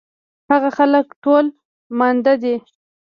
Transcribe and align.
هغه 0.51 0.69
خلک 0.77 1.05
ټول 1.23 1.45
ماندۀ 1.97 2.33
دي 2.43 2.55